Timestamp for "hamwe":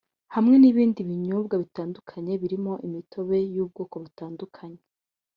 0.35-0.55